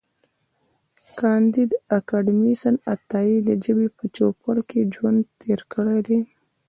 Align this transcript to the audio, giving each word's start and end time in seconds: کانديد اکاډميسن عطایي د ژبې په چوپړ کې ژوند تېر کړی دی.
کانديد 1.19 1.71
اکاډميسن 1.97 2.75
عطایي 2.93 3.37
د 3.47 3.49
ژبې 3.63 3.87
په 3.97 4.03
چوپړ 4.15 4.55
کې 4.69 4.79
ژوند 4.95 5.19
تېر 5.41 5.59
کړی 5.73 5.99
دی. 6.07 6.19